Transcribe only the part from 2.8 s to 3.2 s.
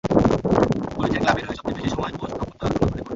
Record.